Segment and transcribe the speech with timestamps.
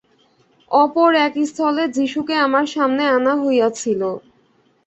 [0.71, 4.01] অপর একস্থলে যীশুকে আমার সামনে আনা হইয়াছিল।